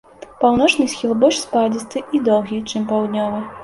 [0.43, 3.49] Паўночны схіл больш спадзісты і доўгі, чым паўднёвы.